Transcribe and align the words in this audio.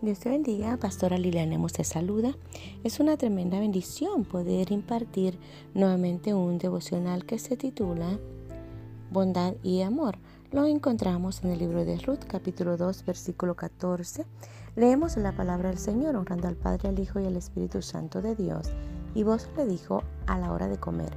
Dios 0.00 0.20
te 0.20 0.28
bendiga, 0.28 0.76
Pastora 0.76 1.18
Liliana 1.18 1.58
te 1.66 1.82
saluda. 1.82 2.32
Es 2.84 3.00
una 3.00 3.16
tremenda 3.16 3.58
bendición 3.58 4.24
poder 4.24 4.70
impartir 4.70 5.40
nuevamente 5.74 6.34
un 6.34 6.56
devocional 6.58 7.24
que 7.24 7.40
se 7.40 7.56
titula 7.56 8.20
Bondad 9.10 9.54
y 9.64 9.82
Amor. 9.82 10.18
Lo 10.52 10.66
encontramos 10.66 11.42
en 11.42 11.50
el 11.50 11.58
libro 11.58 11.84
de 11.84 11.98
Ruth, 11.98 12.26
capítulo 12.28 12.76
2, 12.76 13.04
versículo 13.06 13.56
14. 13.56 14.24
Leemos 14.76 15.16
la 15.16 15.32
palabra 15.32 15.70
del 15.70 15.78
Señor, 15.78 16.14
honrando 16.14 16.46
al 16.46 16.54
Padre, 16.54 16.90
al 16.90 17.00
Hijo 17.00 17.18
y 17.18 17.26
al 17.26 17.34
Espíritu 17.34 17.82
Santo 17.82 18.22
de 18.22 18.36
Dios. 18.36 18.70
Y 19.16 19.24
vos 19.24 19.48
le 19.56 19.66
dijo 19.66 20.04
a 20.28 20.38
la 20.38 20.52
hora 20.52 20.68
de 20.68 20.78
comer, 20.78 21.10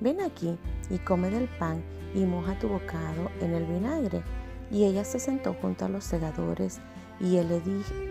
ven 0.00 0.20
aquí 0.20 0.56
y 0.90 0.98
come 0.98 1.28
del 1.28 1.48
pan 1.58 1.82
y 2.14 2.20
moja 2.20 2.56
tu 2.60 2.68
bocado 2.68 3.32
en 3.40 3.52
el 3.52 3.64
vinagre. 3.64 4.22
Y 4.70 4.84
ella 4.84 5.04
se 5.04 5.18
sentó 5.18 5.54
junto 5.54 5.86
a 5.86 5.88
los 5.88 6.04
segadores 6.04 6.80
y 7.20 7.36
él 7.36 7.48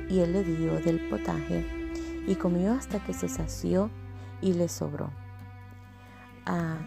le, 0.10 0.44
dio 0.44 0.80
del 0.80 1.00
potaje 1.10 1.66
y 2.28 2.36
comió 2.36 2.74
hasta 2.74 3.04
que 3.04 3.14
se 3.14 3.30
sació 3.30 3.90
y 4.42 4.54
le 4.54 4.68
sobró. 4.68 5.10
Ah, 6.46 6.78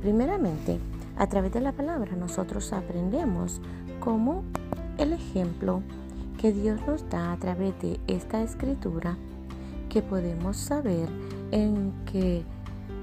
primeramente, 0.00 0.78
a 1.16 1.26
través 1.26 1.52
de 1.52 1.60
la 1.60 1.72
palabra 1.72 2.16
nosotros 2.16 2.72
aprendemos 2.72 3.60
cómo 4.00 4.44
el 4.98 5.12
ejemplo 5.12 5.82
que 6.38 6.52
Dios 6.52 6.80
nos 6.86 7.08
da 7.10 7.32
a 7.32 7.36
través 7.36 7.78
de 7.80 8.00
esta 8.06 8.42
escritura, 8.42 9.16
que 9.88 10.02
podemos 10.02 10.56
saber 10.56 11.08
en 11.50 11.92
que 12.04 12.44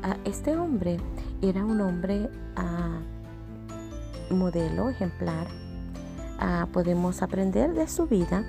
ah, 0.03 0.17
este 0.25 0.55
hombre 0.55 0.97
era 1.41 1.65
un 1.65 1.81
hombre 1.81 2.29
ah, 2.55 2.99
modelo, 4.29 4.89
ejemplar, 4.89 5.47
Ah, 6.39 6.67
podemos 6.71 7.21
aprender 7.21 7.73
de 7.73 7.87
su 7.87 8.07
vida 8.07 8.43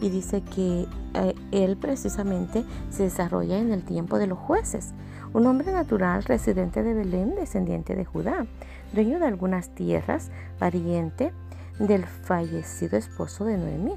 y 0.00 0.10
dice 0.10 0.42
que 0.42 0.86
eh, 1.14 1.34
él 1.50 1.76
precisamente 1.76 2.64
se 2.90 3.04
desarrolla 3.04 3.58
en 3.58 3.72
el 3.72 3.84
tiempo 3.84 4.18
de 4.18 4.26
los 4.26 4.38
jueces, 4.38 4.92
un 5.32 5.46
hombre 5.46 5.72
natural 5.72 6.22
residente 6.24 6.82
de 6.82 6.94
Belén, 6.94 7.34
descendiente 7.34 7.94
de 7.94 8.04
Judá, 8.04 8.46
dueño 8.92 9.18
de 9.18 9.26
algunas 9.26 9.70
tierras, 9.74 10.30
pariente 10.58 11.32
del 11.78 12.04
fallecido 12.06 12.96
esposo 12.96 13.44
de 13.44 13.58
Noemí, 13.58 13.94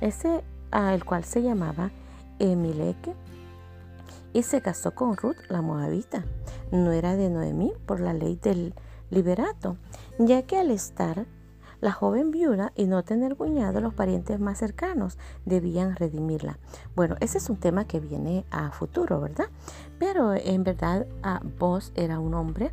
ese 0.00 0.42
a 0.70 0.94
el 0.94 1.04
cual 1.04 1.24
se 1.24 1.42
llamaba 1.42 1.90
Emileque, 2.38 3.14
y 4.32 4.42
se 4.42 4.62
casó 4.62 4.94
con 4.94 5.16
Ruth, 5.16 5.36
la 5.48 5.60
moabita. 5.60 6.24
No 6.70 6.90
era 6.92 7.16
de 7.16 7.28
Noemí 7.28 7.72
por 7.84 8.00
la 8.00 8.14
ley 8.14 8.38
del 8.42 8.74
liberato, 9.10 9.76
ya 10.18 10.42
que 10.42 10.58
al 10.58 10.70
estar 10.70 11.26
la 11.82 11.90
joven 11.90 12.30
viuda 12.30 12.72
y 12.76 12.86
no 12.86 13.02
tener 13.02 13.34
cuñado, 13.36 13.80
los 13.80 13.92
parientes 13.92 14.38
más 14.38 14.58
cercanos 14.58 15.18
debían 15.44 15.96
redimirla. 15.96 16.58
Bueno, 16.94 17.16
ese 17.18 17.38
es 17.38 17.50
un 17.50 17.56
tema 17.56 17.86
que 17.86 17.98
viene 17.98 18.46
a 18.52 18.70
futuro, 18.70 19.20
¿verdad? 19.20 19.46
Pero 19.98 20.32
en 20.32 20.62
verdad 20.62 21.06
vos 21.58 21.92
era 21.96 22.20
un 22.20 22.34
hombre 22.34 22.72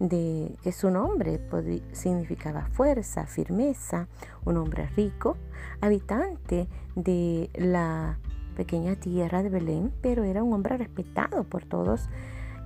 de 0.00 0.56
que 0.62 0.72
su 0.72 0.90
nombre 0.90 1.40
significaba 1.92 2.66
fuerza, 2.72 3.26
firmeza, 3.26 4.08
un 4.44 4.56
hombre 4.56 4.88
rico, 4.96 5.36
habitante 5.80 6.68
de 6.96 7.50
la 7.54 8.18
pequeña 8.56 8.96
tierra 8.96 9.44
de 9.44 9.50
Belén, 9.50 9.92
pero 10.02 10.24
era 10.24 10.42
un 10.42 10.52
hombre 10.52 10.76
respetado 10.76 11.44
por 11.44 11.64
todos 11.64 12.08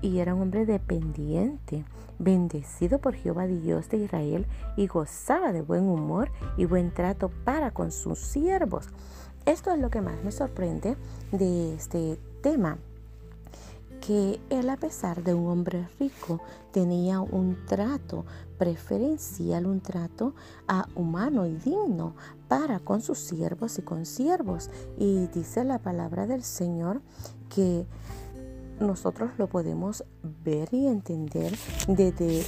y 0.03 0.19
era 0.19 0.35
un 0.35 0.43
hombre 0.43 0.67
dependiente, 0.67 1.85
bendecido 2.19 2.99
por 2.99 3.15
Jehová 3.15 3.47
Dios 3.47 3.89
de 3.89 3.99
Israel 3.99 4.47
y 4.77 4.89
gozaba 4.89 5.53
de 5.53 5.63
buen 5.63 5.89
humor 5.89 6.31
y 6.57 6.67
buen 6.67 6.93
trato 6.93 7.31
para 7.45 7.71
con 7.71 7.93
sus 7.93 8.19
siervos. 8.19 8.89
Esto 9.47 9.73
es 9.73 9.81
lo 9.81 9.91
que 9.91 10.03
más 10.03 10.23
me 10.23 10.33
sorprende 10.33 10.97
de 11.31 11.75
este 11.75 12.19
tema, 12.43 12.79
que 14.01 14.41
él 14.51 14.69
a 14.69 14.77
pesar 14.77 15.23
de 15.23 15.33
un 15.33 15.47
hombre 15.49 15.89
rico 16.01 16.41
tenía 16.73 17.21
un 17.21 17.57
trato 17.67 18.25
preferencial, 18.59 19.67
un 19.67 19.81
trato 19.81 20.35
a 20.67 20.87
humano 20.97 21.47
y 21.47 21.55
digno 21.55 22.15
para 22.49 22.81
con 22.81 23.01
sus 23.01 23.19
siervos 23.19 23.79
y 23.79 23.83
con 23.83 24.05
siervos. 24.05 24.71
Y 24.99 25.29
dice 25.29 25.63
la 25.63 25.79
palabra 25.79 26.27
del 26.27 26.43
Señor 26.43 27.01
que 27.49 27.87
nosotros 28.83 29.31
lo 29.39 29.49
podemos 29.49 30.05
ver 30.45 30.69
y 30.73 30.87
entender 30.87 31.57
desde 31.89 32.45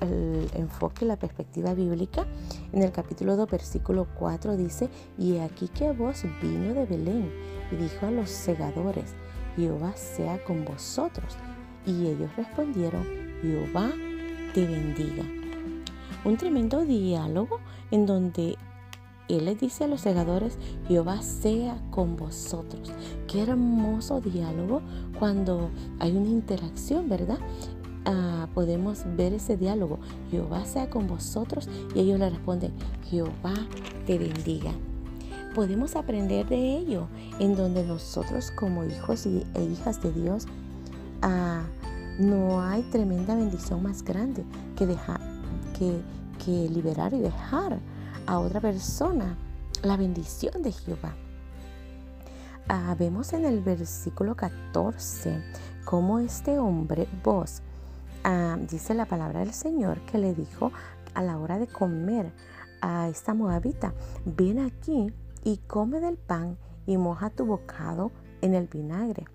el 0.00 0.48
enfoque, 0.54 1.04
la 1.04 1.16
perspectiva 1.16 1.74
bíblica. 1.74 2.26
En 2.72 2.82
el 2.82 2.92
capítulo 2.92 3.36
2, 3.36 3.50
versículo 3.50 4.06
4 4.18 4.56
dice, 4.56 4.88
y 5.18 5.38
aquí 5.38 5.68
que 5.68 5.92
vos 5.92 6.24
vino 6.42 6.74
de 6.74 6.86
Belén 6.86 7.30
y 7.70 7.76
dijo 7.76 8.06
a 8.06 8.10
los 8.10 8.30
segadores, 8.30 9.14
Jehová 9.56 9.96
sea 9.96 10.42
con 10.44 10.64
vosotros. 10.64 11.36
Y 11.86 12.06
ellos 12.06 12.34
respondieron, 12.36 13.04
Jehová 13.42 13.90
te 14.54 14.66
bendiga. 14.66 15.24
Un 16.24 16.36
tremendo 16.36 16.84
diálogo 16.84 17.60
en 17.90 18.06
donde 18.06 18.56
él 19.28 19.46
les 19.46 19.58
dice 19.58 19.84
a 19.84 19.88
los 19.88 20.00
segadores, 20.00 20.58
Jehová 20.86 21.20
sea 21.22 21.78
con 21.90 22.16
vosotros. 22.16 22.92
Qué 23.26 23.42
hermoso 23.42 24.20
diálogo 24.20 24.82
cuando 25.18 25.70
hay 25.98 26.16
una 26.16 26.28
interacción, 26.28 27.08
¿verdad? 27.08 27.38
Ah, 28.04 28.48
podemos 28.54 29.02
ver 29.16 29.32
ese 29.32 29.56
diálogo. 29.56 29.98
Jehová 30.30 30.64
sea 30.64 30.88
con 30.88 31.08
vosotros 31.08 31.68
y 31.94 32.00
ellos 32.00 32.20
le 32.20 32.30
responden, 32.30 32.72
Jehová 33.10 33.54
te 34.06 34.18
bendiga. 34.18 34.70
Podemos 35.54 35.96
aprender 35.96 36.46
de 36.46 36.76
ello 36.76 37.08
en 37.40 37.56
donde 37.56 37.84
nosotros 37.84 38.52
como 38.52 38.84
hijos 38.84 39.26
e 39.26 39.64
hijas 39.64 40.02
de 40.02 40.12
Dios, 40.12 40.46
ah, 41.22 41.64
no 42.20 42.62
hay 42.62 42.82
tremenda 42.90 43.34
bendición 43.34 43.82
más 43.82 44.02
grande 44.02 44.44
que, 44.76 44.86
dejar, 44.86 45.20
que 45.76 46.68
liberar 46.68 47.12
y 47.12 47.18
dejar 47.18 47.80
a 48.26 48.38
otra 48.38 48.60
persona 48.60 49.36
la 49.82 49.96
bendición 49.96 50.62
de 50.62 50.72
Jehová. 50.72 51.14
Ah, 52.68 52.96
vemos 52.98 53.32
en 53.32 53.44
el 53.44 53.60
versículo 53.60 54.34
14 54.34 55.42
cómo 55.84 56.18
este 56.18 56.58
hombre, 56.58 57.06
vos, 57.22 57.62
ah, 58.24 58.56
dice 58.68 58.94
la 58.94 59.06
palabra 59.06 59.40
del 59.40 59.52
Señor 59.52 60.00
que 60.00 60.18
le 60.18 60.34
dijo 60.34 60.72
a 61.14 61.22
la 61.22 61.38
hora 61.38 61.58
de 61.58 61.68
comer 61.68 62.32
a 62.80 63.08
esta 63.08 63.34
moabita, 63.34 63.94
ven 64.24 64.58
aquí 64.58 65.12
y 65.44 65.58
come 65.68 66.00
del 66.00 66.16
pan 66.16 66.58
y 66.86 66.96
moja 66.96 67.30
tu 67.30 67.46
bocado 67.46 68.10
en 68.40 68.54
el 68.54 68.66
vinagre. 68.66 69.26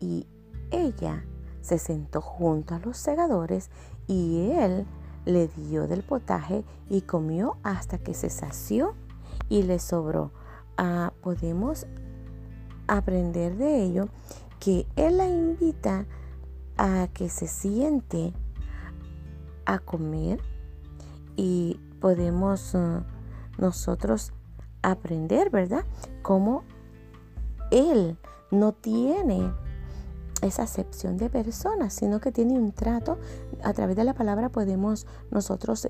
Y 0.00 0.26
ella 0.70 1.24
se 1.60 1.78
sentó 1.78 2.20
junto 2.20 2.74
a 2.74 2.78
los 2.78 2.96
segadores 2.96 3.70
y 4.06 4.52
él 4.52 4.86
le 5.28 5.48
dio 5.48 5.86
del 5.86 6.02
potaje 6.02 6.64
y 6.88 7.02
comió 7.02 7.58
hasta 7.62 7.98
que 7.98 8.14
se 8.14 8.30
sació 8.30 8.94
y 9.50 9.62
le 9.62 9.78
sobró. 9.78 10.32
Ah, 10.78 11.12
podemos 11.20 11.86
aprender 12.86 13.56
de 13.56 13.82
ello 13.82 14.08
que 14.58 14.86
Él 14.96 15.18
la 15.18 15.28
invita 15.28 16.06
a 16.78 17.08
que 17.12 17.28
se 17.28 17.46
siente 17.46 18.32
a 19.66 19.78
comer 19.78 20.40
y 21.36 21.78
podemos 22.00 22.74
uh, 22.74 23.02
nosotros 23.58 24.32
aprender, 24.82 25.50
¿verdad? 25.50 25.84
Cómo 26.22 26.64
Él 27.70 28.16
no 28.50 28.72
tiene 28.72 29.52
esa 30.42 30.62
acepción 30.62 31.16
de 31.16 31.30
personas, 31.30 31.92
sino 31.92 32.20
que 32.20 32.32
tiene 32.32 32.54
un 32.54 32.72
trato. 32.72 33.18
A 33.62 33.72
través 33.72 33.96
de 33.96 34.04
la 34.04 34.14
palabra 34.14 34.48
podemos 34.50 35.06
nosotros 35.30 35.88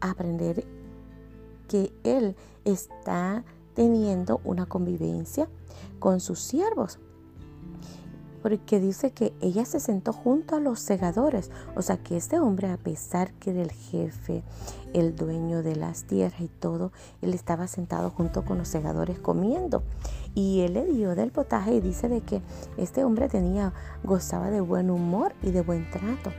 aprender 0.00 0.66
que 1.68 1.92
Él 2.04 2.36
está 2.64 3.44
teniendo 3.74 4.40
una 4.44 4.66
convivencia 4.66 5.48
con 5.98 6.20
sus 6.20 6.40
siervos 6.40 6.98
porque 8.42 8.80
dice 8.80 9.12
que 9.12 9.32
ella 9.40 9.64
se 9.64 9.80
sentó 9.80 10.12
junto 10.12 10.56
a 10.56 10.60
los 10.60 10.80
segadores. 10.80 11.50
O 11.76 11.82
sea 11.82 11.96
que 11.96 12.16
este 12.16 12.40
hombre, 12.40 12.68
a 12.68 12.76
pesar 12.76 13.32
que 13.34 13.50
era 13.50 13.62
el 13.62 13.70
jefe, 13.70 14.42
el 14.92 15.14
dueño 15.14 15.62
de 15.62 15.76
las 15.76 16.04
tierras 16.04 16.40
y 16.40 16.48
todo, 16.48 16.92
él 17.22 17.32
estaba 17.32 17.68
sentado 17.68 18.10
junto 18.10 18.44
con 18.44 18.58
los 18.58 18.68
segadores 18.68 19.18
comiendo. 19.20 19.84
Y 20.34 20.60
él 20.60 20.74
le 20.74 20.84
dio 20.84 21.14
del 21.14 21.30
potaje 21.30 21.74
y 21.74 21.80
dice 21.80 22.08
de 22.08 22.20
que 22.20 22.42
este 22.76 23.04
hombre 23.04 23.28
tenía, 23.28 23.72
gozaba 24.02 24.50
de 24.50 24.60
buen 24.60 24.90
humor 24.90 25.34
y 25.42 25.52
de 25.52 25.62
buen 25.62 25.88
trato. 25.90 26.32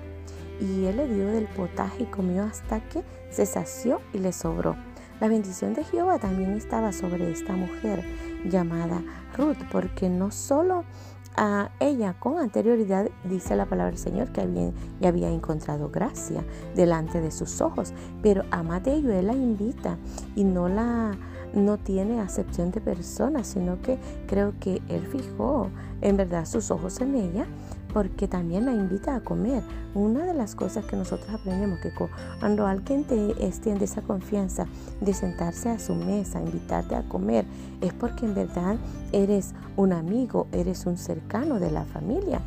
Y 0.59 0.85
él 0.85 0.97
le 0.97 1.07
dio 1.07 1.27
del 1.27 1.45
potaje 1.45 2.03
y 2.03 2.07
comió 2.07 2.43
hasta 2.43 2.79
que 2.89 3.03
se 3.29 3.45
sació 3.45 3.99
y 4.13 4.19
le 4.19 4.31
sobró. 4.31 4.75
La 5.19 5.27
bendición 5.27 5.73
de 5.73 5.83
Jehová 5.83 6.19
también 6.19 6.51
estaba 6.51 6.91
sobre 6.91 7.31
esta 7.31 7.53
mujer 7.53 8.03
llamada 8.45 9.01
Ruth, 9.37 9.57
porque 9.71 10.09
no 10.09 10.31
solo 10.31 10.83
a 11.35 11.71
ella 11.79 12.15
con 12.19 12.37
anterioridad, 12.37 13.09
dice 13.23 13.55
la 13.55 13.65
palabra 13.65 13.91
del 13.91 13.99
Señor, 13.99 14.31
que 14.31 14.41
había, 14.41 15.29
encontrado 15.29 15.89
gracia 15.89 16.43
delante 16.75 17.21
de 17.21 17.31
sus 17.31 17.61
ojos. 17.61 17.93
Pero 18.21 18.43
a 18.51 18.63
más 18.63 18.83
de 18.83 18.93
ello, 18.93 19.11
Él 19.11 19.27
la 19.27 19.33
invita 19.33 19.97
y 20.35 20.43
no 20.43 20.67
la 20.67 21.17
no 21.53 21.77
tiene 21.77 22.19
acepción 22.19 22.71
de 22.71 22.81
personas, 22.81 23.47
sino 23.47 23.79
que 23.81 23.99
creo 24.27 24.53
que 24.59 24.81
Él 24.89 25.05
fijó 25.07 25.69
en 26.01 26.17
verdad 26.17 26.45
sus 26.45 26.71
ojos 26.71 26.99
en 26.99 27.13
ella 27.13 27.45
porque 27.93 28.27
también 28.27 28.65
la 28.65 28.73
invita 28.73 29.15
a 29.15 29.19
comer. 29.21 29.63
Una 29.93 30.25
de 30.25 30.33
las 30.33 30.55
cosas 30.55 30.83
que 30.85 30.95
nosotros 30.95 31.29
aprendemos 31.29 31.79
que 31.79 31.91
cuando 32.39 32.65
alguien 32.65 33.03
te 33.03 33.45
extiende 33.45 33.85
esa 33.85 34.01
confianza 34.01 34.65
de 34.99 35.13
sentarse 35.13 35.69
a 35.69 35.79
su 35.79 35.93
mesa, 35.93 36.41
invitarte 36.41 36.95
a 36.95 37.07
comer, 37.07 37.45
es 37.81 37.93
porque 37.93 38.25
en 38.25 38.33
verdad 38.33 38.77
eres 39.11 39.53
un 39.77 39.93
amigo, 39.93 40.47
eres 40.51 40.87
un 40.87 40.97
cercano 40.97 41.59
de 41.59 41.69
la 41.71 41.85
familia. 41.85 42.41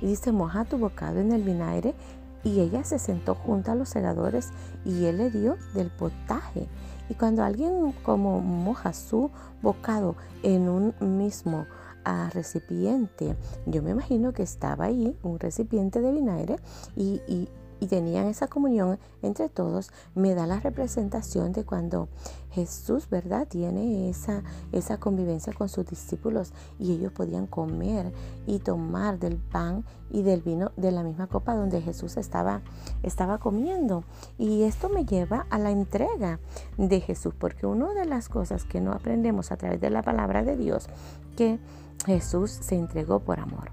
Y 0.00 0.06
dice, 0.06 0.32
moja 0.32 0.64
tu 0.64 0.78
bocado 0.78 1.20
en 1.20 1.30
el 1.30 1.44
vinagre 1.44 1.94
y 2.42 2.58
ella 2.58 2.82
se 2.82 2.98
sentó 2.98 3.36
junto 3.36 3.70
a 3.70 3.76
los 3.76 3.88
segadores 3.88 4.50
y 4.84 5.04
él 5.04 5.18
le 5.18 5.30
dio 5.30 5.56
del 5.74 5.90
potaje. 5.90 6.66
Y 7.08 7.14
cuando 7.14 7.44
alguien 7.44 7.92
como 8.02 8.40
moja 8.40 8.92
su 8.92 9.30
bocado 9.62 10.16
en 10.42 10.68
un 10.68 10.94
mismo 11.18 11.66
a 12.04 12.30
recipiente. 12.30 13.36
Yo 13.66 13.82
me 13.82 13.90
imagino 13.90 14.32
que 14.32 14.42
estaba 14.42 14.86
ahí 14.86 15.16
un 15.22 15.38
recipiente 15.38 16.00
de 16.00 16.12
vinagre 16.12 16.56
y, 16.96 17.20
y, 17.26 17.48
tenían 17.88 18.28
esa 18.28 18.46
comunión 18.46 19.00
entre 19.22 19.48
todos. 19.48 19.90
Me 20.14 20.36
da 20.36 20.46
la 20.46 20.60
representación 20.60 21.52
de 21.52 21.64
cuando 21.64 22.08
Jesús, 22.52 23.08
¿verdad? 23.10 23.48
Tiene 23.48 24.08
esa, 24.08 24.44
esa 24.70 24.98
convivencia 24.98 25.52
con 25.52 25.68
sus 25.68 25.86
discípulos 25.86 26.52
y 26.78 26.92
ellos 26.92 27.12
podían 27.12 27.48
comer 27.48 28.12
y 28.46 28.60
tomar 28.60 29.18
del 29.18 29.36
pan 29.36 29.84
y 30.10 30.22
del 30.22 30.42
vino 30.42 30.70
de 30.76 30.92
la 30.92 31.02
misma 31.02 31.26
copa 31.26 31.56
donde 31.56 31.80
Jesús 31.80 32.16
estaba, 32.18 32.62
estaba 33.02 33.38
comiendo. 33.38 34.04
Y 34.38 34.62
esto 34.62 34.88
me 34.88 35.04
lleva 35.04 35.46
a 35.50 35.58
la 35.58 35.70
entrega 35.70 36.38
de 36.76 37.00
Jesús, 37.00 37.34
porque 37.36 37.66
una 37.66 37.92
de 37.94 38.04
las 38.04 38.28
cosas 38.28 38.64
que 38.64 38.80
no 38.80 38.92
aprendemos 38.92 39.50
a 39.50 39.56
través 39.56 39.80
de 39.80 39.90
la 39.90 40.02
palabra 40.02 40.42
de 40.42 40.56
Dios, 40.56 40.88
que 41.36 41.58
Jesús 42.04 42.50
se 42.50 42.76
entregó 42.76 43.20
por 43.20 43.40
amor. 43.40 43.70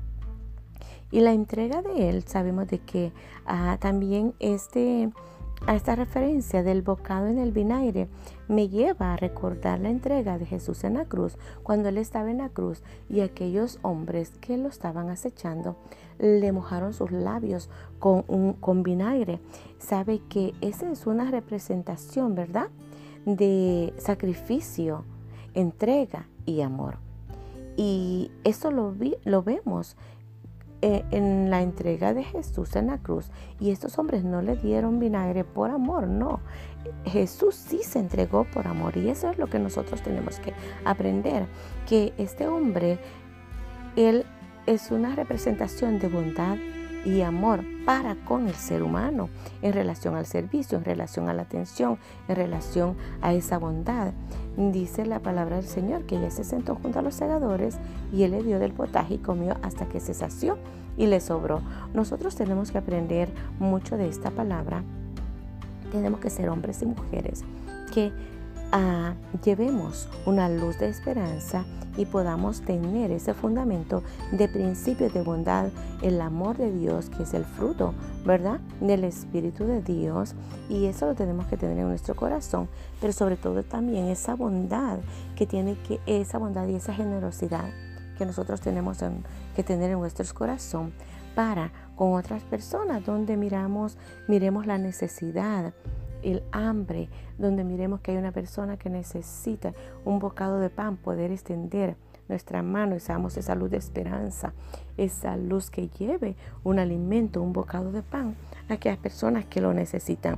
Y 1.11 1.21
la 1.21 1.33
entrega 1.33 1.81
de 1.81 2.09
Él, 2.09 2.23
sabemos 2.27 2.67
de 2.67 2.79
que 2.79 3.11
ah, 3.45 3.77
también 3.79 4.35
este, 4.39 5.09
esta 5.67 5.95
referencia 5.95 6.61
del 6.61 6.83
bocado 6.83 7.27
en 7.27 7.39
el 7.39 7.51
vinagre 7.51 8.07
me 8.47 8.69
lleva 8.69 9.13
a 9.13 9.17
recordar 9.17 9.79
la 9.79 9.89
entrega 9.89 10.37
de 10.37 10.45
Jesús 10.45 10.83
en 10.83 10.93
la 10.93 11.05
cruz, 11.05 11.37
cuando 11.63 11.89
Él 11.89 11.97
estaba 11.97 12.29
en 12.29 12.37
la 12.37 12.49
cruz 12.49 12.83
y 13.09 13.21
aquellos 13.21 13.79
hombres 13.81 14.31
que 14.39 14.57
lo 14.57 14.69
estaban 14.69 15.09
acechando 15.09 15.75
le 16.19 16.51
mojaron 16.51 16.93
sus 16.93 17.11
labios 17.11 17.69
con, 17.97 18.23
un, 18.27 18.53
con 18.53 18.83
vinagre. 18.83 19.39
Sabe 19.79 20.21
que 20.29 20.53
esa 20.61 20.91
es 20.91 21.07
una 21.07 21.31
representación, 21.31 22.35
¿verdad? 22.35 22.69
De 23.25 23.93
sacrificio, 23.97 25.05
entrega 25.53 26.27
y 26.45 26.61
amor. 26.61 27.08
Y 27.81 28.29
eso 28.43 28.71
lo, 28.71 28.93
lo 29.23 29.41
vemos 29.41 29.95
eh, 30.81 31.05
en 31.11 31.49
la 31.49 31.61
entrega 31.61 32.13
de 32.13 32.25
Jesús 32.25 32.75
en 32.75 32.87
la 32.87 32.97
cruz. 32.97 33.31
Y 33.57 33.71
estos 33.71 33.97
hombres 33.97 34.25
no 34.25 34.41
le 34.41 34.57
dieron 34.57 34.99
vinagre 34.99 35.45
por 35.45 35.69
amor, 35.69 36.05
no. 36.05 36.41
Jesús 37.05 37.55
sí 37.55 37.79
se 37.83 37.99
entregó 37.99 38.43
por 38.43 38.67
amor. 38.67 38.97
Y 38.97 39.07
eso 39.07 39.29
es 39.29 39.37
lo 39.37 39.47
que 39.47 39.59
nosotros 39.59 40.01
tenemos 40.01 40.41
que 40.41 40.53
aprender. 40.83 41.47
Que 41.87 42.11
este 42.17 42.49
hombre, 42.49 42.99
él 43.95 44.25
es 44.65 44.91
una 44.91 45.15
representación 45.15 45.99
de 45.99 46.09
bondad 46.09 46.57
y 47.05 47.21
amor 47.21 47.63
para 47.85 48.15
con 48.15 48.47
el 48.47 48.55
ser 48.55 48.83
humano 48.83 49.29
en 49.61 49.73
relación 49.73 50.15
al 50.15 50.25
servicio, 50.25 50.77
en 50.77 50.85
relación 50.85 51.29
a 51.29 51.33
la 51.33 51.43
atención, 51.43 51.97
en 52.27 52.35
relación 52.35 52.95
a 53.21 53.33
esa 53.33 53.57
bondad. 53.57 54.11
Dice 54.57 55.05
la 55.05 55.19
palabra 55.19 55.57
del 55.57 55.65
Señor 55.65 56.03
que 56.03 56.17
ella 56.17 56.31
se 56.31 56.43
sentó 56.43 56.75
junto 56.75 56.99
a 56.99 57.01
los 57.01 57.15
segadores 57.15 57.77
y 58.13 58.23
él 58.23 58.31
le 58.31 58.43
dio 58.43 58.59
del 58.59 58.73
potaje 58.73 59.15
y 59.15 59.17
comió 59.19 59.57
hasta 59.61 59.87
que 59.87 59.99
se 59.99 60.13
sació 60.13 60.57
y 60.97 61.07
le 61.07 61.19
sobró. 61.19 61.61
Nosotros 61.93 62.35
tenemos 62.35 62.71
que 62.71 62.77
aprender 62.77 63.29
mucho 63.59 63.97
de 63.97 64.09
esta 64.09 64.31
palabra. 64.31 64.83
Tenemos 65.91 66.19
que 66.19 66.29
ser 66.29 66.49
hombres 66.49 66.81
y 66.81 66.85
mujeres 66.85 67.43
que 67.93 68.11
llevemos 69.43 70.07
una 70.25 70.49
luz 70.49 70.77
de 70.79 70.89
esperanza 70.89 71.65
y 71.97 72.05
podamos 72.05 72.61
tener 72.61 73.11
ese 73.11 73.33
fundamento 73.33 74.03
de 74.31 74.47
principios 74.47 75.13
de 75.13 75.21
bondad, 75.21 75.69
el 76.01 76.21
amor 76.21 76.57
de 76.57 76.71
Dios, 76.71 77.09
que 77.09 77.23
es 77.23 77.33
el 77.33 77.45
fruto, 77.45 77.93
¿verdad? 78.25 78.59
Del 78.79 79.03
Espíritu 79.03 79.65
de 79.65 79.81
Dios. 79.81 80.35
Y 80.69 80.85
eso 80.85 81.07
lo 81.07 81.15
tenemos 81.15 81.47
que 81.47 81.57
tener 81.57 81.77
en 81.77 81.87
nuestro 81.87 82.15
corazón, 82.15 82.69
pero 83.01 83.11
sobre 83.11 83.37
todo 83.37 83.63
también 83.63 84.07
esa 84.07 84.35
bondad 84.35 84.99
que 85.35 85.45
tiene 85.45 85.75
que, 85.87 85.99
esa 86.05 86.37
bondad 86.37 86.67
y 86.67 86.75
esa 86.75 86.93
generosidad 86.93 87.69
que 88.17 88.25
nosotros 88.25 88.61
tenemos 88.61 88.99
que 89.55 89.63
tener 89.63 89.91
en 89.91 89.99
nuestro 89.99 90.25
corazón 90.33 90.93
para 91.35 91.71
con 91.95 92.13
otras 92.13 92.43
personas, 92.43 93.05
donde 93.05 93.35
miramos, 93.35 93.97
miremos 94.27 94.67
la 94.67 94.77
necesidad, 94.77 95.73
el 96.23 96.43
hambre, 96.51 97.09
donde 97.37 97.63
miremos 97.63 98.01
que 98.01 98.11
hay 98.11 98.17
una 98.17 98.31
persona 98.31 98.77
que 98.77 98.89
necesita 98.89 99.73
un 100.05 100.19
bocado 100.19 100.59
de 100.59 100.69
pan, 100.69 100.97
poder 100.97 101.31
extender 101.31 101.95
nuestra 102.27 102.61
mano 102.61 102.95
y 102.95 102.99
seamos 102.99 103.37
esa 103.37 103.55
luz 103.55 103.71
de 103.71 103.77
esperanza, 103.77 104.53
esa 104.97 105.35
luz 105.35 105.69
que 105.69 105.89
lleve 105.89 106.35
un 106.63 106.79
alimento, 106.79 107.41
un 107.41 107.53
bocado 107.53 107.91
de 107.91 108.03
pan 108.03 108.35
a 108.69 108.73
aquellas 108.73 108.99
personas 108.99 109.45
que 109.45 109.61
lo 109.61 109.73
necesitan. 109.73 110.37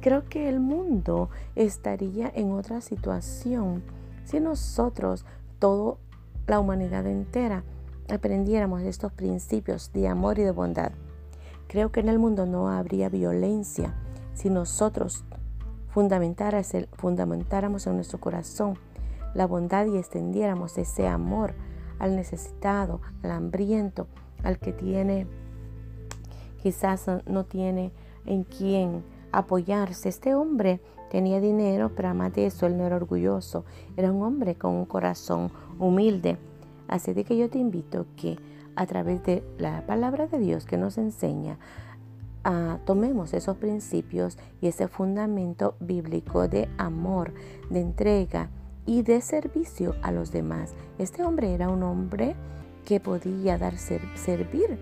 Creo 0.00 0.24
que 0.28 0.48
el 0.48 0.60
mundo 0.60 1.30
estaría 1.54 2.30
en 2.34 2.52
otra 2.52 2.80
situación 2.80 3.82
si 4.24 4.40
nosotros, 4.40 5.24
toda 5.58 5.96
la 6.46 6.58
humanidad 6.58 7.06
entera, 7.06 7.64
aprendiéramos 8.08 8.82
estos 8.82 9.12
principios 9.12 9.92
de 9.92 10.08
amor 10.08 10.38
y 10.38 10.42
de 10.42 10.50
bondad. 10.50 10.92
Creo 11.68 11.90
que 11.90 12.00
en 12.00 12.08
el 12.08 12.18
mundo 12.18 12.46
no 12.46 12.68
habría 12.68 13.08
violencia 13.08 13.94
si 14.36 14.50
nosotros 14.50 15.24
fundamentáramos 15.88 17.86
en 17.86 17.94
nuestro 17.94 18.20
corazón 18.20 18.78
la 19.34 19.46
bondad 19.46 19.86
y 19.86 19.96
extendiéramos 19.96 20.76
ese 20.78 21.08
amor 21.08 21.54
al 21.98 22.14
necesitado, 22.16 23.00
al 23.22 23.30
hambriento, 23.30 24.06
al 24.44 24.58
que 24.58 24.72
tiene, 24.72 25.26
quizás 26.62 27.06
no 27.26 27.44
tiene 27.44 27.92
en 28.26 28.44
quién 28.44 29.02
apoyarse. 29.32 30.10
Este 30.10 30.34
hombre 30.34 30.80
tenía 31.10 31.40
dinero, 31.40 31.92
pero 31.96 32.08
además 32.08 32.34
de 32.34 32.46
eso 32.46 32.66
él 32.66 32.76
no 32.76 32.84
era 32.84 32.96
orgulloso, 32.96 33.64
era 33.96 34.12
un 34.12 34.22
hombre 34.22 34.54
con 34.54 34.74
un 34.74 34.84
corazón 34.84 35.50
humilde. 35.78 36.36
Así 36.88 37.14
de 37.14 37.24
que 37.24 37.38
yo 37.38 37.48
te 37.48 37.58
invito 37.58 38.06
que 38.16 38.38
a 38.74 38.84
través 38.84 39.22
de 39.24 39.42
la 39.56 39.86
palabra 39.86 40.26
de 40.26 40.38
Dios 40.38 40.66
que 40.66 40.76
nos 40.76 40.98
enseña, 40.98 41.58
tomemos 42.84 43.34
esos 43.34 43.56
principios 43.56 44.38
y 44.60 44.68
ese 44.68 44.86
fundamento 44.86 45.74
bíblico 45.80 46.46
de 46.46 46.68
amor, 46.78 47.34
de 47.70 47.80
entrega 47.80 48.50
y 48.86 49.02
de 49.02 49.20
servicio 49.20 49.96
a 50.02 50.12
los 50.12 50.30
demás. 50.30 50.74
Este 50.98 51.24
hombre 51.24 51.54
era 51.54 51.68
un 51.68 51.82
hombre 51.82 52.36
que 52.84 53.00
podía 53.00 53.58
dar 53.58 53.76
servir 53.78 54.78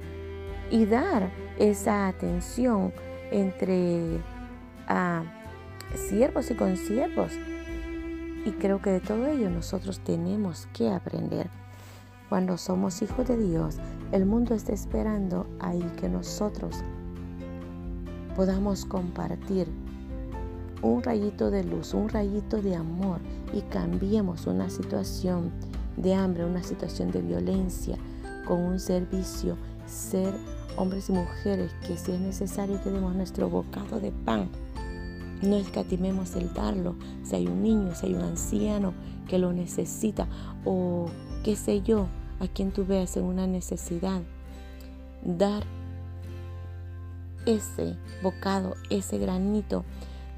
y 0.71 0.85
dar 0.85 1.31
esa 1.59 2.07
atención 2.07 2.93
entre 3.31 4.21
a 4.87 5.23
siervos 5.95 6.51
y 6.51 6.55
consiervos. 6.55 7.33
Y 8.45 8.51
creo 8.53 8.83
que 8.83 8.91
de 8.91 9.01
todo 9.01 9.27
ello 9.27 9.49
nosotros 9.49 10.01
tenemos 10.01 10.69
que 10.75 10.91
aprender. 10.91 11.49
Cuando 12.29 12.59
somos 12.59 13.01
hijos 13.01 13.27
de 13.27 13.39
Dios, 13.39 13.79
el 14.13 14.27
mundo 14.27 14.55
está 14.55 14.73
esperando 14.73 15.47
ahí 15.61 15.83
que 15.99 16.11
nosotros 16.11 16.85
podamos 18.35 18.85
compartir 18.85 19.69
un 20.83 21.03
rayito 21.03 21.51
de 21.51 21.65
luz, 21.65 21.95
un 21.95 22.09
rayito 22.09 22.61
de 22.61 22.75
amor 22.77 23.21
y 23.53 23.63
cambiemos 23.63 24.47
una 24.47 24.69
situación 24.69 25.51
de 25.97 26.15
hambre, 26.15 26.45
una 26.45 26.63
situación 26.63 27.11
de 27.11 27.23
violencia 27.23 27.97
con 28.47 28.61
un 28.61 28.79
servicio, 28.79 29.57
ser 29.87 30.35
hombres 30.77 31.09
y 31.09 31.13
mujeres 31.13 31.73
que 31.87 31.97
si 31.97 32.13
es 32.13 32.21
necesario 32.21 32.83
que 32.83 32.91
demos 32.91 33.15
nuestro 33.15 33.49
bocado 33.49 34.01
de 34.01 34.13
pan. 34.13 34.49
No 35.43 35.57
escatimemos 35.57 36.37
el 36.37 36.53
darlo, 36.53 36.97
si 37.23 37.37
hay 37.37 37.47
un 37.47 37.63
niño, 37.63 37.95
si 37.95 38.07
hay 38.07 38.15
un 38.15 38.23
anciano 38.23 38.93
que 39.29 39.39
lo 39.39 39.53
necesita 39.53 40.27
o 40.65 41.07
qué 41.43 41.57
sé 41.57 41.83
yo, 41.83 42.07
a 42.41 42.49
quien 42.49 42.73
tú 42.73 42.85
veas 42.85 43.17
en 43.17 43.25
una 43.25 43.47
necesidad. 43.47 44.23
Dar 45.25 45.65
ese 47.47 47.97
bocado, 48.23 48.75
ese 48.91 49.19
granito 49.19 49.85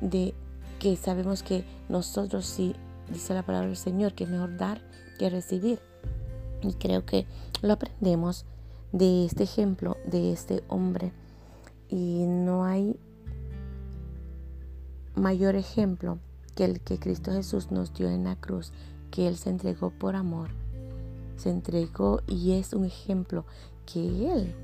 de 0.01 0.35
que 0.79 0.97
sabemos 0.97 1.43
que 1.43 1.65
nosotros 1.89 2.47
sí, 2.47 2.75
dice 3.09 3.35
la 3.35 3.45
palabra 3.45 3.69
del 3.69 3.77
Señor, 3.77 4.15
que 4.15 4.25
es 4.25 4.31
mejor 4.31 4.57
dar 4.57 4.81
que 5.19 5.31
recibir. 5.31 5.81
Y 6.63 6.75
creo 6.75 7.05
que 7.05 7.27
lo 7.63 7.73
aprendemos 7.73 8.45
de 8.93 9.25
este 9.25 9.45
ejemplo, 9.45 9.97
de 10.07 10.33
este 10.33 10.63
hombre. 10.69 11.13
Y 11.89 12.25
no 12.27 12.65
hay 12.65 12.99
mayor 15.15 15.57
ejemplo 15.57 16.19
que 16.55 16.65
el 16.65 16.81
que 16.81 16.99
Cristo 16.99 17.33
Jesús 17.33 17.71
nos 17.71 17.93
dio 17.93 18.09
en 18.09 18.25
la 18.25 18.37
cruz, 18.37 18.73
que 19.11 19.29
Él 19.29 19.37
se 19.37 19.51
entregó 19.51 19.91
por 19.91 20.17
amor. 20.17 20.51
Se 21.37 21.51
entregó 21.51 22.23
y 22.27 22.53
es 22.53 22.73
un 22.73 22.85
ejemplo 22.85 23.45
que 23.85 24.33
Él 24.33 24.55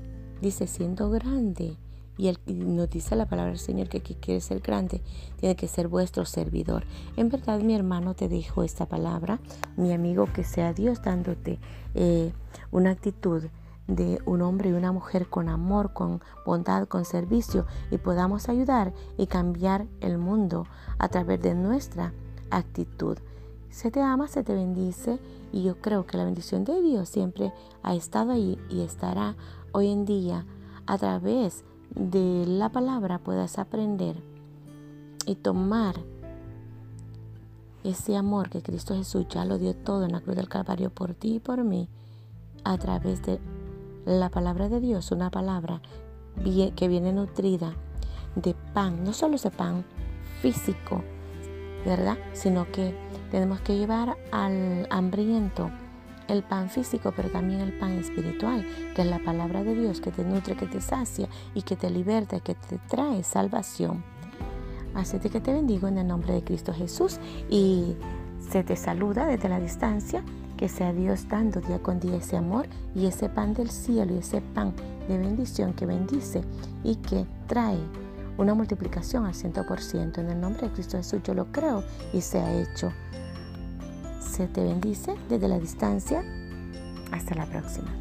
dice 0.41 0.67
siendo 0.67 1.09
grande. 1.09 1.77
Y, 2.17 2.27
él, 2.27 2.37
nos 2.47 2.89
dice 2.89 3.15
la 3.15 3.27
palabra 3.27 3.51
del 3.51 3.59
Señor 3.59 3.89
que 3.89 4.01
quien 4.01 4.19
quiere 4.19 4.41
ser 4.41 4.59
grande 4.59 5.01
tiene 5.37 5.55
que 5.55 5.67
ser 5.67 5.87
vuestro 5.87 6.25
servidor. 6.25 6.85
En 7.17 7.29
verdad 7.29 7.59
mi 7.61 7.75
hermano 7.75 8.13
te 8.13 8.27
dijo 8.27 8.63
esta 8.63 8.85
palabra, 8.87 9.39
mi 9.77 9.93
amigo, 9.93 10.27
que 10.31 10.43
sea 10.43 10.73
Dios 10.73 11.01
dándote 11.01 11.59
eh, 11.95 12.33
una 12.71 12.91
actitud 12.91 13.43
de 13.87 14.21
un 14.25 14.41
hombre 14.41 14.69
y 14.69 14.73
una 14.73 14.91
mujer 14.91 15.27
con 15.27 15.49
amor, 15.49 15.93
con 15.93 16.21
bondad, 16.45 16.87
con 16.87 17.05
servicio 17.05 17.65
y 17.91 17.97
podamos 17.97 18.47
ayudar 18.47 18.93
y 19.17 19.27
cambiar 19.27 19.87
el 19.99 20.17
mundo 20.17 20.65
a 20.99 21.09
través 21.09 21.41
de 21.41 21.53
nuestra 21.53 22.13
actitud. 22.49 23.17
Se 23.69 23.91
te 23.91 24.01
ama, 24.01 24.27
se 24.27 24.43
te 24.43 24.53
bendice 24.53 25.19
y 25.51 25.63
yo 25.63 25.81
creo 25.81 26.05
que 26.05 26.17
la 26.17 26.25
bendición 26.25 26.63
de 26.63 26.81
Dios 26.81 27.09
siempre 27.09 27.51
ha 27.81 27.95
estado 27.95 28.31
ahí 28.31 28.59
y 28.69 28.81
estará 28.81 29.35
hoy 29.71 29.91
en 29.91 30.05
día 30.05 30.45
a 30.85 30.97
través 30.97 31.63
de 31.95 32.45
la 32.47 32.69
palabra 32.69 33.19
puedas 33.19 33.59
aprender 33.59 34.15
y 35.25 35.35
tomar 35.35 35.95
ese 37.83 38.15
amor 38.15 38.49
que 38.49 38.61
Cristo 38.61 38.95
Jesús 38.95 39.27
ya 39.29 39.45
lo 39.45 39.57
dio 39.57 39.75
todo 39.75 40.05
en 40.05 40.13
la 40.13 40.21
cruz 40.21 40.35
del 40.35 40.49
Calvario 40.49 40.89
por 40.89 41.13
ti 41.13 41.35
y 41.35 41.39
por 41.39 41.63
mí 41.63 41.89
a 42.63 42.77
través 42.77 43.21
de 43.23 43.39
la 44.05 44.29
palabra 44.29 44.69
de 44.69 44.79
Dios, 44.79 45.11
una 45.11 45.29
palabra 45.29 45.81
que 46.75 46.87
viene 46.87 47.13
nutrida 47.13 47.73
de 48.35 48.55
pan, 48.73 49.03
no 49.03 49.13
solo 49.13 49.35
ese 49.35 49.51
pan 49.51 49.85
físico, 50.41 51.03
¿verdad? 51.85 52.17
Sino 52.33 52.71
que 52.71 52.95
tenemos 53.31 53.61
que 53.61 53.77
llevar 53.77 54.17
al 54.31 54.87
hambriento 54.89 55.69
el 56.33 56.43
pan 56.43 56.69
físico, 56.69 57.13
pero 57.15 57.29
también 57.29 57.61
el 57.61 57.73
pan 57.73 57.91
espiritual, 57.93 58.65
que 58.95 59.03
es 59.03 59.07
la 59.07 59.19
palabra 59.19 59.63
de 59.63 59.75
Dios 59.75 60.01
que 60.01 60.11
te 60.11 60.23
nutre, 60.23 60.55
que 60.55 60.65
te 60.65 60.81
sacia 60.81 61.29
y 61.53 61.61
que 61.61 61.75
te 61.75 61.89
liberta, 61.89 62.39
que 62.39 62.55
te 62.55 62.77
trae 62.89 63.23
salvación. 63.23 64.03
Así 64.93 65.17
que 65.19 65.39
te 65.39 65.53
bendigo 65.53 65.87
en 65.87 65.97
el 65.97 66.07
nombre 66.07 66.33
de 66.33 66.43
Cristo 66.43 66.73
Jesús 66.73 67.19
y 67.49 67.95
se 68.51 68.63
te 68.63 68.75
saluda 68.75 69.25
desde 69.25 69.49
la 69.49 69.59
distancia 69.59 70.23
que 70.57 70.69
sea 70.69 70.93
Dios 70.93 71.27
dando 71.27 71.61
día 71.61 71.79
con 71.79 71.99
día 71.99 72.17
ese 72.17 72.37
amor 72.37 72.67
y 72.95 73.07
ese 73.07 73.29
pan 73.29 73.53
del 73.53 73.69
cielo 73.69 74.13
y 74.13 74.19
ese 74.19 74.41
pan 74.41 74.73
de 75.07 75.17
bendición 75.17 75.73
que 75.73 75.85
bendice 75.85 76.43
y 76.83 76.95
que 76.97 77.25
trae 77.47 77.79
una 78.37 78.53
multiplicación 78.53 79.25
al 79.25 79.33
100%. 79.33 80.19
En 80.19 80.29
el 80.29 80.39
nombre 80.39 80.67
de 80.67 80.73
Cristo 80.73 80.97
Jesús 80.97 81.21
yo 81.23 81.33
lo 81.33 81.51
creo 81.51 81.83
y 82.13 82.21
se 82.21 82.39
ha 82.39 82.53
hecho. 82.53 82.91
Se 84.35 84.47
te 84.47 84.63
bendice 84.63 85.13
desde 85.29 85.47
la 85.47 85.59
distancia. 85.59 86.23
Hasta 87.11 87.35
la 87.35 87.45
próxima. 87.45 87.93